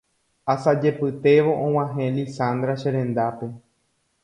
[0.53, 3.47] Asajepytévo og̃uahẽ Lizandra cherendápe